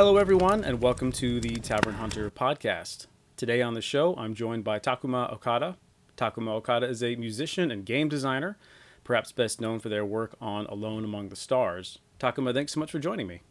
[0.00, 3.06] Hello, everyone, and welcome to the Tavern Hunter podcast.
[3.36, 5.76] Today on the show, I'm joined by Takuma Okada.
[6.16, 8.56] Takuma Okada is a musician and game designer,
[9.04, 11.98] perhaps best known for their work on Alone Among the Stars.
[12.18, 13.42] Takuma, thanks so much for joining me.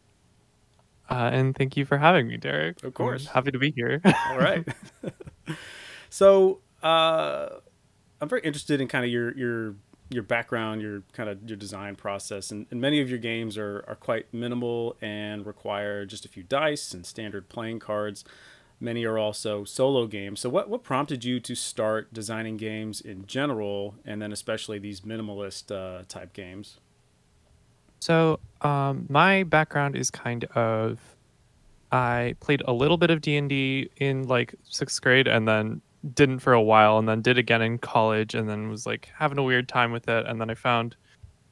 [1.08, 2.82] Uh, and thank you for having me, Derek.
[2.82, 3.28] Of course.
[3.28, 4.00] I'm happy to be here.
[4.04, 4.66] All right.
[6.10, 7.48] so, uh,
[8.20, 9.76] I'm very interested in kind of your your
[10.10, 13.84] your background, your kind of your design process, and, and many of your games are
[13.88, 18.24] are quite minimal and require just a few dice and standard playing cards.
[18.82, 20.40] Many are also solo games.
[20.40, 25.02] So, what what prompted you to start designing games in general, and then especially these
[25.02, 26.78] minimalist uh, type games?
[28.00, 30.98] So, um, my background is kind of
[31.92, 35.82] I played a little bit of D&D in like 6th grade and then
[36.14, 39.38] didn't for a while and then did again in college and then was like having
[39.38, 40.26] a weird time with it.
[40.26, 40.96] And then I found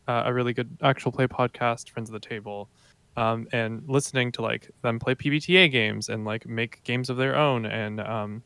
[0.06, 2.68] uh, a really good actual play podcast Friends of the Table
[3.16, 7.36] um, and listening to like them play PBTA games and like make games of their
[7.36, 7.66] own.
[7.66, 8.42] And um,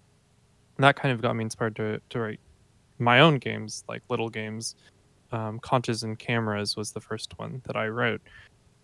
[0.79, 2.41] that kind of got me inspired to to write
[2.99, 4.75] my own games like little games.
[5.31, 8.21] Um, Conches and Cameras was the first one that I wrote.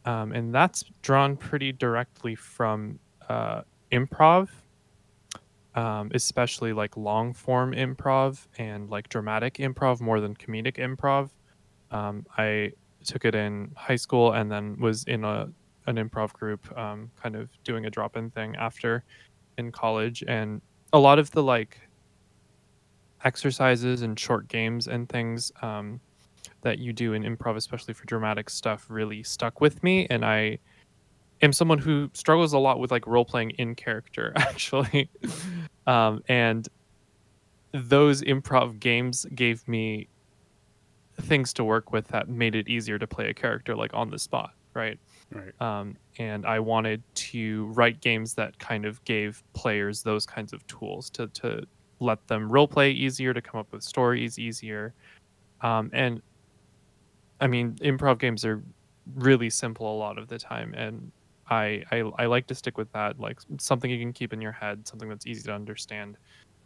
[0.04, 4.48] Um, and that's drawn pretty directly from uh, improv,
[5.78, 11.30] um, especially like long form improv and like dramatic improv more than comedic improv.
[11.92, 12.72] Um, I
[13.04, 15.48] took it in high school and then was in a
[15.86, 19.04] an improv group, um, kind of doing a drop in thing after
[19.56, 20.24] in college.
[20.26, 20.60] And
[20.92, 21.78] a lot of the like
[23.24, 26.00] exercises and short games and things um,
[26.62, 30.08] that you do in improv, especially for dramatic stuff, really stuck with me.
[30.10, 30.58] And I
[31.40, 35.08] am someone who struggles a lot with like role playing in character, actually.
[35.88, 36.68] Um, and
[37.72, 40.06] those improv games gave me
[41.22, 44.18] things to work with that made it easier to play a character like on the
[44.18, 44.98] spot, right?
[45.32, 45.60] Right.
[45.60, 50.64] Um, and I wanted to write games that kind of gave players those kinds of
[50.66, 51.62] tools to to
[52.00, 54.94] let them role play easier, to come up with stories easier.
[55.62, 56.22] Um, and
[57.40, 58.62] I mean, improv games are
[59.16, 61.10] really simple a lot of the time, and
[61.50, 64.52] I, I I like to stick with that, like something you can keep in your
[64.52, 66.16] head, something that's easy to understand,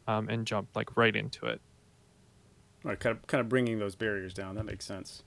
[0.09, 1.61] um, and jump like right into it.
[2.83, 4.57] Right, kind of kind of bringing those barriers down.
[4.57, 5.23] That makes sense.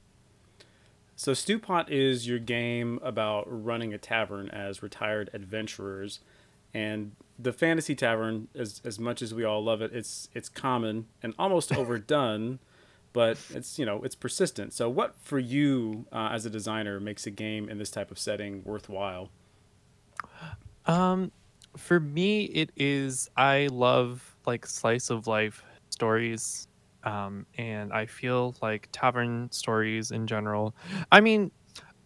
[1.15, 6.19] So Stewpot is your game about running a tavern as retired adventurers,
[6.73, 11.07] and the fantasy tavern, as as much as we all love it, it's it's common
[11.23, 12.59] and almost overdone,
[13.13, 14.73] but it's you know it's persistent.
[14.73, 18.19] So what for you uh, as a designer makes a game in this type of
[18.19, 19.29] setting worthwhile?
[20.85, 21.31] Um,
[21.77, 26.67] for me, it is I love like slice of life stories,
[27.03, 30.75] um, and I feel like tavern stories in general.
[31.11, 31.51] I mean,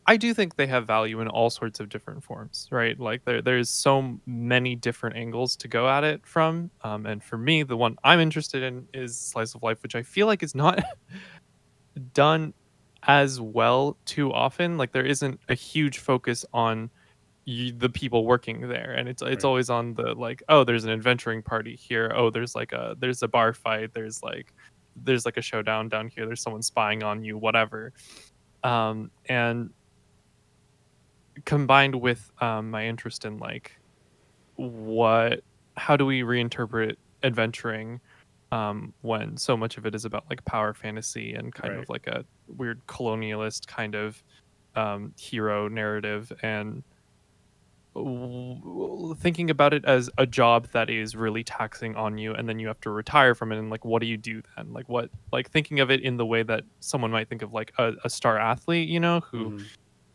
[0.08, 3.00] I do think they have value in all sorts of different forms, right?
[3.00, 6.72] Like there, there's so many different angles to go at it from.
[6.84, 10.04] Um, and for me, the one I'm interested in is slice of life, which I
[10.04, 10.84] feel like is not
[12.14, 12.54] done
[13.04, 14.78] as well too often.
[14.78, 16.90] Like there isn't a huge focus on
[17.50, 19.50] y- the people working there, and it's it's Right.
[19.50, 22.12] always on the like, oh, there's an adventuring party here.
[22.16, 23.94] Oh, there's like a there's a bar fight.
[23.94, 24.54] There's like
[24.96, 26.26] there's like a showdown down here.
[26.28, 27.38] There's someone spying on you.
[27.38, 27.94] Whatever.
[28.64, 29.72] Um, and
[31.46, 33.78] combined with um, my interest in like
[34.56, 35.42] what
[35.78, 38.00] how do we reinterpret adventuring
[38.52, 41.84] um, when so much of it is about like power fantasy and kind Right.
[41.84, 42.26] of like a
[42.58, 44.22] weird colonialist kind of
[44.76, 46.84] um, hero narrative and
[49.20, 52.68] thinking about it as a job that is really taxing on you and then you
[52.68, 54.72] have to retire from it and like what do you do then?
[54.74, 57.72] Like what like thinking of it in the way that someone might think of like
[57.78, 59.66] a, a star athlete you know who Mhm.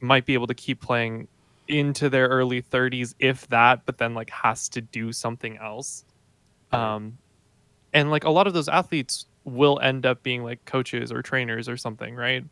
[0.00, 1.28] might be able to keep playing
[1.68, 6.04] into their early 30s if that but then like has to do something else.
[6.72, 7.19] Um
[7.92, 11.69] and like a lot of those athletes will end up being like coaches or trainers
[11.69, 12.44] or something right?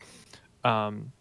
[0.65, 1.13] Um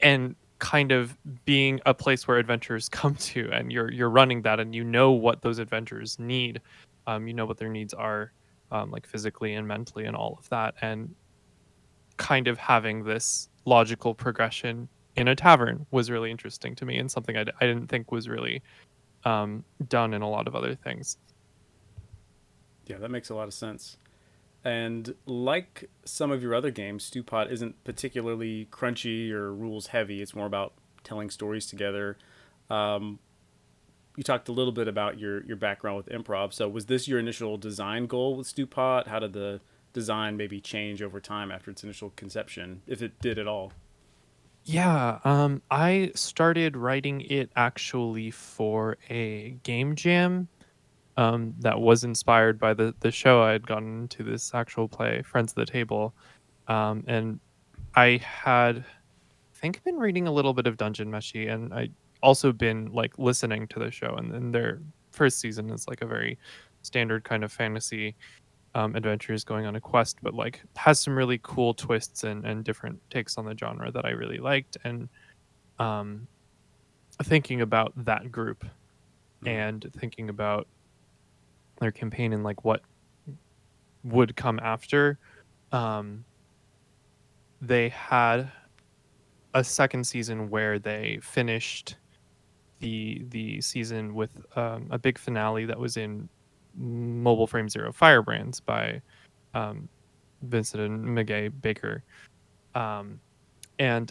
[0.00, 4.60] and kind of being a place where adventurers come to and you're you're running that
[4.60, 6.60] and you know what those adventurers need
[7.08, 8.32] um you know what their needs are
[8.70, 11.12] um like physically and mentally and all of that and
[12.16, 17.10] kind of having this logical progression in a tavern was really interesting to me and
[17.10, 18.62] something I didn't think was really
[19.24, 21.18] um, done in a lot of other things.
[22.86, 23.98] Yeah, that makes a lot of sense.
[24.64, 30.22] And like some of your other games, Stewpot isn't particularly crunchy or rules heavy.
[30.22, 30.72] It's more about
[31.02, 32.16] telling stories together.
[32.70, 33.18] Um,
[34.16, 36.52] you talked a little bit about your your background with improv.
[36.52, 39.08] So was this your initial design goal with Stewpot?
[39.08, 39.60] How did the
[39.92, 43.72] design maybe change over time after its initial conception, if it did at all?
[44.64, 50.48] Yeah, um, I started writing it actually for a game jam
[51.16, 53.42] um, that was inspired by the the show.
[53.42, 56.14] I had gotten into this actual play, Friends of the Table,
[56.68, 57.38] um, and
[57.94, 58.84] I had, I
[59.54, 61.90] think, been reading a little bit of Dungeon Meshi, and I
[62.22, 64.14] also been like listening to the show.
[64.16, 64.80] And then their
[65.10, 66.38] first season is like a very
[66.82, 68.14] standard kind of fantasy
[68.74, 72.64] um, adventures going on a quest, but like has some really cool twists and, and
[72.64, 74.78] different takes on the genre that I really liked.
[74.84, 75.08] And
[75.78, 76.26] um,
[77.24, 78.64] thinking about that group
[79.42, 79.48] Mhm.
[79.48, 80.66] and thinking about
[81.82, 82.80] their campaign and like what
[84.04, 85.18] would come after,
[85.72, 86.24] um,
[87.60, 88.50] they had
[89.54, 91.96] a second season where they finished
[92.80, 96.28] the the season with um, a big finale that was in
[96.74, 99.00] Mobile Frame Zero Firebrands by
[99.54, 99.88] um,
[100.42, 102.02] Vincent and Meguey Baker,
[102.74, 103.20] um,
[103.78, 104.10] and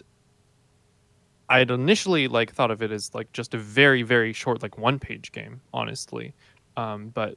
[1.48, 4.78] I had initially like thought of it as like just a very very short like
[4.78, 6.32] one page game, honestly,
[6.76, 7.36] um, but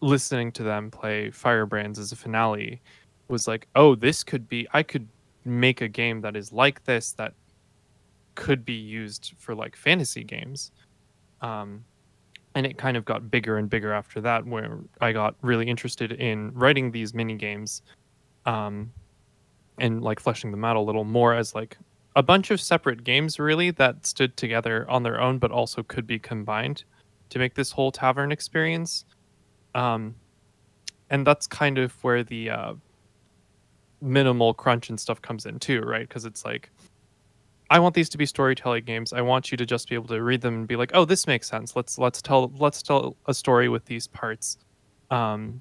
[0.00, 2.80] listening to them play Firebrands as a finale
[3.28, 5.06] was like, oh, this could be I could
[5.44, 7.32] make a game that is like this that
[8.34, 10.72] could be used for like fantasy games.
[11.40, 11.84] Um,
[12.54, 16.12] and it kind of got bigger and bigger after that, where I got really interested
[16.12, 17.82] in writing these mini games,
[18.44, 18.92] um,
[19.78, 21.78] and like fleshing them out a little more as like
[22.16, 26.06] a bunch of separate games, really that stood together on their own, but also could
[26.06, 26.82] be combined
[27.30, 29.04] to make this whole tavern experience.
[29.74, 30.14] Um,
[31.10, 32.74] and that's kind of where the uh,
[34.00, 36.08] minimal crunch and stuff comes in too, right?
[36.08, 36.70] Because it's like
[37.70, 39.12] I want these to be storytelling games.
[39.12, 41.26] I want you to just be able to read them and be like, "Oh, this
[41.26, 41.76] makes sense.
[41.76, 44.58] Let's let's tell let's tell a story with these parts,"
[45.10, 45.60] um,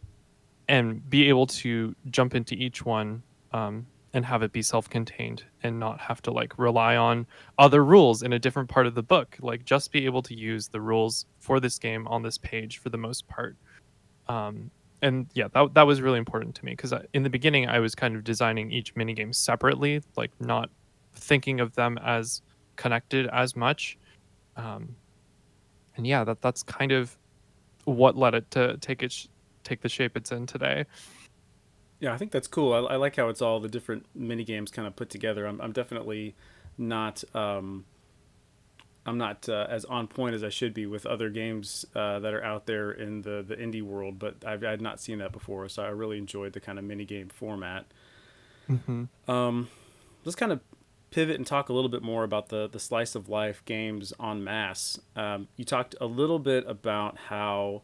[0.67, 3.21] and be able to jump into each one
[3.53, 7.27] um, and have it be self-contained and not have to like rely on
[7.59, 9.37] other rules in a different part of the book.
[9.39, 12.89] Like just be able to use the rules for this game on this page for
[12.89, 13.55] the most part.
[14.29, 14.71] Um,
[15.01, 17.95] and yeah, that that was really important to me because in the beginning I was
[17.95, 20.69] kind of designing each minigame separately, like not
[21.15, 22.41] thinking of them as
[22.75, 23.97] connected as much.
[24.55, 24.95] Um,
[25.97, 27.17] and yeah, that that's kind of
[27.85, 29.27] what led it to take it
[29.63, 30.85] take the shape it's in today.
[31.99, 32.73] Yeah, I think that's cool.
[32.73, 35.45] I, I like how it's all the different mini games kind of put together.
[35.45, 36.33] I'm, I'm definitely
[36.77, 37.85] not um,
[39.09, 42.33] I'm not uh, as on point as I should be with other games uh, that
[42.33, 45.67] are out there in the the indie world, but I've I'd not seen that before,
[45.69, 47.87] so I really enjoyed the kind of mini game format.
[48.67, 49.69] hmm Um,
[50.25, 50.61] let's kind of
[51.11, 54.43] pivot and talk a little bit more about the the slice of life games en
[54.43, 54.99] masse.
[55.15, 57.83] Um, you talked a little bit about how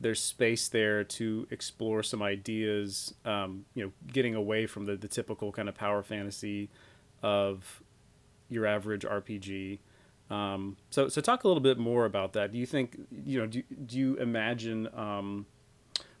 [0.00, 3.14] there's space there to explore some ideas.
[3.24, 6.70] Um, you know, getting away from the the typical kind of power fantasy
[7.22, 7.82] of
[8.48, 9.80] your average RPG.
[10.30, 12.52] Um, so so talk a little bit more about that.
[12.52, 15.46] Do you think you know do do you imagine um,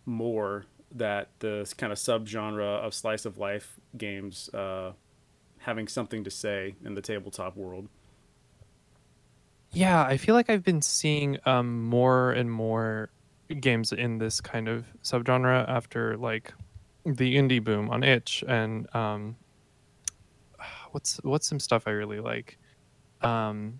[0.04, 4.92] more that the kind of subgenre of slice of life games uh,
[5.58, 7.88] having something to say in the tabletop world.
[9.72, 13.10] Yeah, I feel like I've been seeing um, more and more
[13.60, 16.52] games in this kind of subgenre after like
[17.04, 19.36] the indie boom on itch and um,
[20.90, 22.58] what's what's some stuff I really like.
[23.22, 23.78] Um,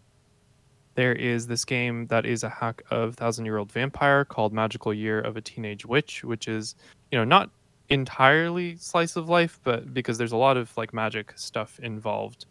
[1.01, 4.93] there is this game that is a hack of Thousand Year Old Vampire called Magical
[4.93, 6.75] Year of a Teenage Witch, which is
[7.11, 7.49] you know not
[7.89, 12.45] entirely slice of life, but because there's a lot of like magic stuff involved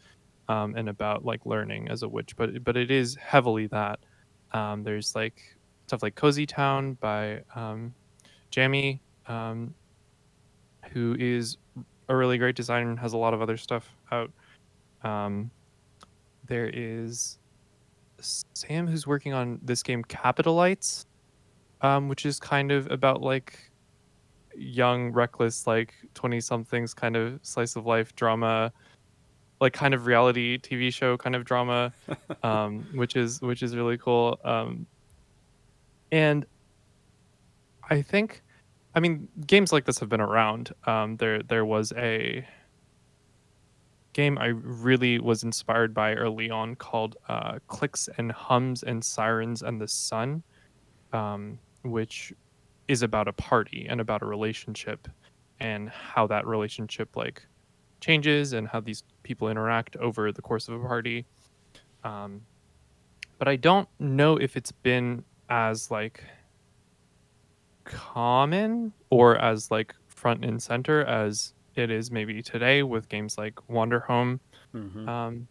[0.47, 3.99] um, and about like learning as a witch, but but it is heavily that.
[4.51, 7.93] Um, there's like stuff like Cozy Town by um,
[8.49, 9.75] Jamie, um,
[10.91, 11.57] who is
[12.07, 14.31] a really great designer and has a lot of other stuff out.
[15.03, 15.51] Um,
[16.47, 17.38] there is
[18.21, 21.05] Sam who's working on this game Capitalites,
[21.81, 23.71] um, which is kind of about like
[24.55, 28.71] young, reckless, like twenty somethings kind of slice of life drama,
[29.61, 31.93] like kind of reality TV show kind of drama,
[32.43, 34.39] um, which is which is really cool.
[34.43, 34.85] Um,
[36.11, 36.45] and
[37.89, 38.43] I think,
[38.95, 40.71] I mean, games like this have been around.
[40.85, 42.45] Um, there there was a
[44.19, 49.61] game I really was inspired by early on called uh, Clicks and Hums and Sirens
[49.61, 50.43] and the Sun,
[51.13, 52.33] um, which
[52.89, 55.07] is about a party and about a relationship
[55.61, 57.45] and how that relationship like
[58.01, 61.25] changes and how these people interact over the course of a party.
[62.03, 62.41] Um,
[63.37, 66.25] but I don't know if it's been as like
[67.85, 73.57] common or as like front and center as it is maybe today with games like
[73.69, 74.39] Wander Home
[74.75, 75.09] Mm-hmm.
[75.09, 75.47] um,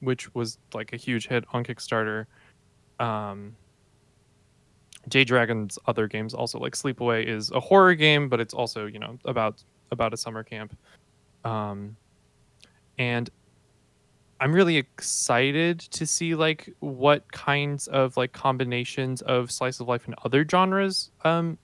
[0.00, 2.26] which was like a huge hit on Kickstarter.
[2.98, 3.54] Um,
[5.08, 8.98] Jay Dragon's other games also like Sleepaway is a horror game, but it's also you
[8.98, 10.76] know about about a summer camp.
[11.44, 11.96] Um,
[12.98, 13.28] and
[14.40, 20.06] I'm really excited to see like what kinds of like combinations of slice of life
[20.06, 21.58] and other genres um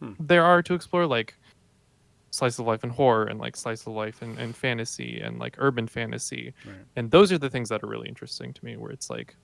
[0.00, 0.12] Hmm.
[0.20, 1.34] there are to explore like
[2.38, 5.54] slice of life and horror and like slice of life and, and fantasy and like
[5.58, 6.54] urban fantasy.
[6.64, 6.76] Right.
[6.96, 9.36] and those are the things that are really interesting to me where it's like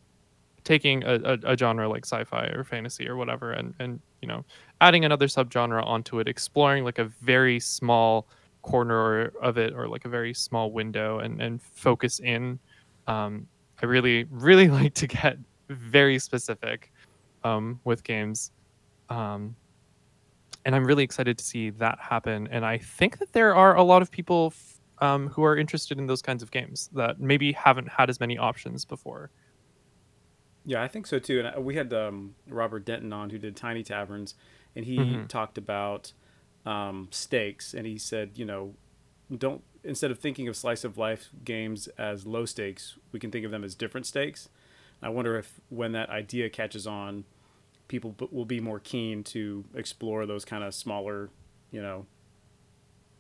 [0.62, 4.44] taking a, a, a genre like sci-fi or fantasy or whatever and and you know
[4.80, 8.26] adding another subgenre onto it exploring like a very small
[8.62, 12.58] corner of it or like a very small window and and focus in.
[13.06, 13.46] Um
[13.82, 15.36] i really really like to get
[15.68, 16.92] very specific
[17.42, 18.52] um with games.
[19.10, 19.54] Um
[20.64, 23.82] and i'm really excited to see that happen and i think that there are a
[23.82, 27.52] lot of people f- um, who are interested in those kinds of games that maybe
[27.52, 29.30] haven't had as many options before
[30.64, 31.40] Yeah, I think so too.
[31.40, 34.34] And we had um, Robert Denton on who did Tiny Taverns,
[34.74, 35.28] and he Mhm.
[35.28, 36.12] talked about
[36.64, 37.74] um, stakes.
[37.74, 38.74] And he said, you know,
[39.36, 43.44] don't instead of thinking of slice of life games as low stakes, we can think
[43.44, 44.48] of them as different stakes.
[45.02, 47.24] I wonder if when that idea catches on,
[47.88, 51.30] people b- will be more keen to explore those kind of smaller,
[51.70, 52.06] you know,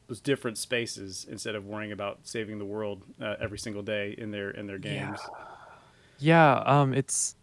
[0.06, 4.30] those different spaces instead of worrying about saving the world uh, every single day in
[4.30, 5.30] their in their games.
[6.18, 7.36] Yeah, um, it's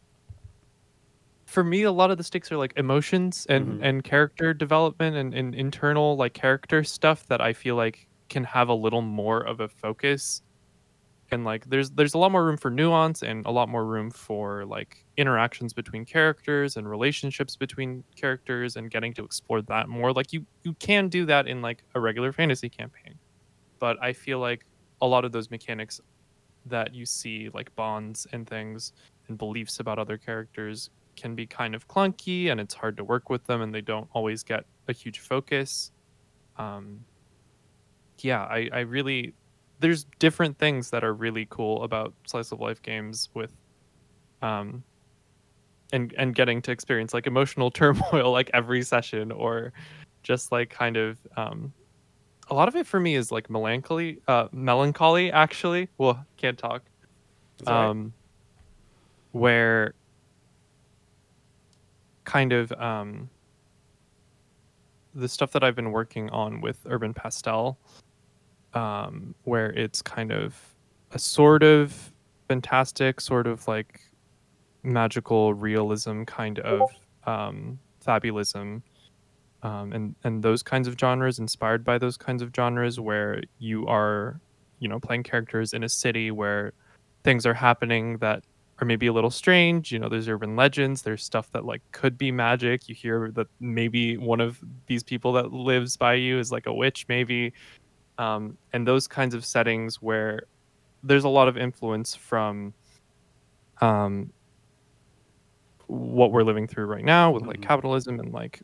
[1.47, 3.81] for me a lot of the stakes are like emotions and Mhm.
[3.81, 8.69] and character development and, and internal like character stuff that I feel like can have
[8.69, 10.41] a little more of a focus.
[11.31, 14.11] And like there's there's a lot more room for nuance and a lot more room
[14.11, 20.11] for like interactions between characters and relationships between characters and getting to explore that more.
[20.11, 23.15] Like you you can do that in like a regular fantasy campaign.
[23.79, 24.65] But I feel like
[25.01, 26.01] a lot of those mechanics
[26.65, 28.93] that you see like bonds and things
[29.27, 33.29] and beliefs about other characters can be kind of clunky and it's hard to work
[33.29, 35.91] with them and they don't always get a huge focus
[36.57, 36.99] um
[38.19, 39.33] yeah i i really
[39.81, 43.51] there's different things that are really cool about slice of life games with
[44.41, 44.83] um
[45.91, 49.73] and and getting to experience like emotional turmoil like every session or
[50.23, 51.73] just like kind of um
[52.49, 56.83] a lot of it for me is like melancholy uh melancholy actually well can't talk
[57.63, 57.89] that right?
[57.89, 58.13] um
[59.31, 59.93] where
[62.23, 63.29] kind of um
[65.13, 67.77] the stuff that I've been working on with Urban Pastel
[68.73, 70.55] um where it's kind of
[71.11, 72.13] a sort of
[72.47, 74.01] fantastic sort of like
[74.83, 76.89] magical realism kind of
[77.25, 78.81] um fabulism
[79.63, 83.85] um, and and those kinds of genres inspired by those kinds of genres where you
[83.87, 84.39] are
[84.79, 86.73] you know playing characters in a city where
[87.23, 88.43] things are happening that
[88.79, 92.17] are maybe a little strange you know there's urban legends there's stuff that like could
[92.17, 92.89] be magic.
[92.89, 96.73] You hear that maybe one of these people that lives by you is like a
[96.73, 97.53] witch maybe
[98.21, 100.43] um, and those kinds of settings where
[101.03, 102.73] there's a lot of influence from
[103.81, 104.31] um,
[105.87, 107.63] what we're living through right now with like Mhm.
[107.67, 108.61] capitalism and like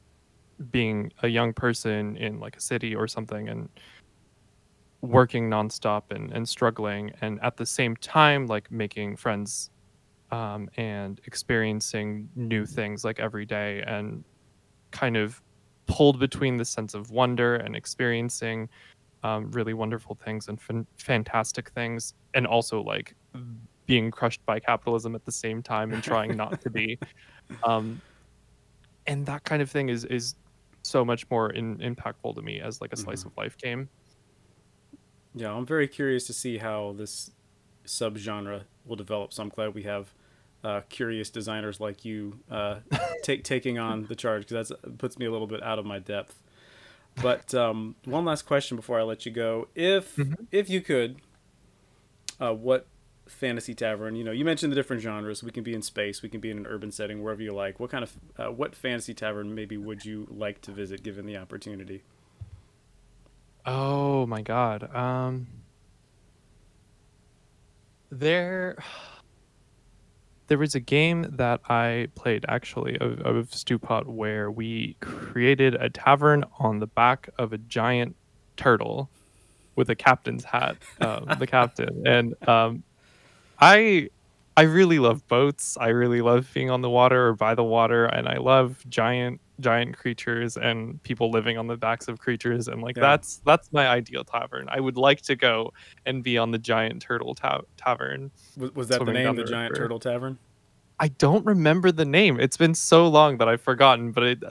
[0.72, 3.70] being a young person in like a city or something and
[5.02, 9.70] working nonstop and, and struggling and at the same time like making friends
[10.32, 14.24] um, and experiencing new things like every day and
[14.92, 15.40] kind of
[15.88, 18.70] pulled between the sense of wonder and experiencing
[19.28, 23.14] um, really wonderful things and fan- fantastic things and also like
[23.88, 27.00] being crushed by capitalism at the same time and trying not to be
[27.68, 28.02] um,
[29.06, 30.36] and that kind of thing is is
[30.84, 33.26] so much more in, impactful to me as like a slice Mhm.
[33.26, 33.90] of life game
[35.34, 37.32] Yeah, I'm very curious to see how this
[37.86, 39.34] subgenre will develop.
[39.34, 40.14] So I'm glad we have
[40.64, 42.80] uh, curious designers like you uh,
[43.24, 46.00] take taking on the charge because that puts me a little bit out of my
[46.00, 46.42] depth.
[47.22, 50.48] But um, one last question before I let you go: If Mhm.
[50.52, 51.18] if you could,
[52.40, 52.88] uh, what
[53.28, 54.16] fantasy tavern?
[54.16, 55.44] You know, you mentioned the different genres.
[55.44, 57.80] We can be in space, we can be in an urban setting, wherever you like.
[57.80, 61.38] What kind of uh, what fantasy tavern maybe would you like to visit, given the
[61.38, 62.04] opportunity?
[63.66, 65.46] oh my god um
[68.10, 68.78] there
[70.48, 75.90] there was a game that i played actually of, of stewpot where we created a
[75.90, 78.16] tavern on the back of a giant
[78.56, 79.10] turtle
[79.76, 82.04] with a captain's hat um, the captain.
[82.06, 82.84] And um
[83.60, 84.10] i
[84.58, 85.78] i really love boats.
[85.80, 89.40] I really love being on the water or by the water and i love giant
[89.60, 93.02] giant creatures and people living on the backs of creatures and like Yeah.
[93.02, 94.68] that's that's my ideal tavern.
[94.70, 95.74] I would like to go
[96.06, 98.32] and be on the giant turtle ta- tavern.
[98.58, 99.76] Was, was that the name, the the Giant.
[99.76, 100.38] Turtle Tavern?
[101.00, 102.40] I don't remember the name.
[102.40, 104.12] It's been so long that I've forgotten.
[104.12, 104.44] But it,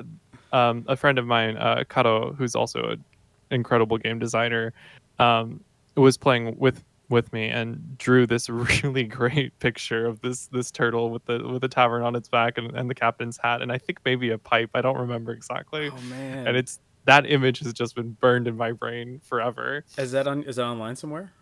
[0.52, 3.04] um, a friend of mine, uh, Karo, who's also an
[3.50, 4.72] incredible game designer,
[5.18, 5.60] um,
[5.96, 8.48] was playing with with me and drew this
[8.82, 12.58] really great picture of this this turtle with the with the tavern on its back
[12.58, 14.70] and, and the captain's hat and I think maybe a pipe.
[14.74, 15.90] I don't remember exactly.
[15.90, 16.48] Oh man!
[16.48, 19.84] And it's that image has just been burned in my brain forever.
[19.96, 20.42] is that on?
[20.42, 21.32] Is that online somewhere?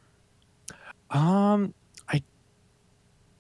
[1.11, 1.75] Um,
[2.09, 2.23] I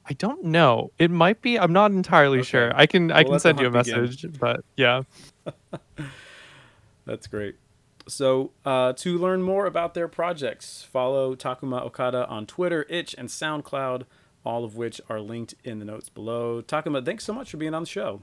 [0.07, 0.90] I don't know.
[0.99, 1.59] It might be.
[1.59, 2.47] I'm not entirely Okay.
[2.47, 2.73] sure.
[2.75, 5.02] I can I can send you a message, but yeah.
[7.07, 7.57] That's great.
[8.06, 13.28] So, uh, to learn more about their projects, follow Takuma Okada on Twitter, Itch, and
[13.28, 14.02] SoundCloud,
[14.44, 16.61] all of which are linked in the notes below.
[16.61, 18.23] Takuma, thanks so much for being on the show.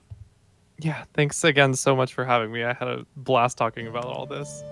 [0.78, 2.64] Yeah, thanks again so much for having me.
[2.64, 4.64] I had a blast talking about all this.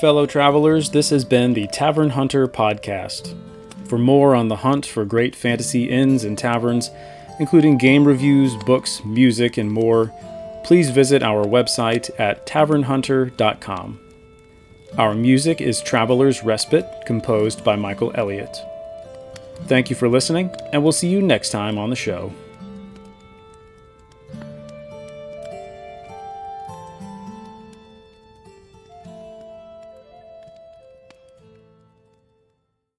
[0.00, 3.36] Fellow travelers, this has been the Tavern Hunter podcast.
[3.88, 6.90] For more on the hunt for great fantasy inns and taverns,
[7.40, 10.12] including game reviews, books, music, and more,
[10.64, 14.00] please visit our website at tavernhunter.com.
[14.98, 18.56] Our music is Traveler's Respite, composed by Michael Elliott.
[19.66, 22.32] Thank you for listening, and we'll see you next time on the show.